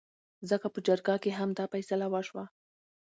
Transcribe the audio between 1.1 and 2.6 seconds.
کې هم دا فيصله وشوه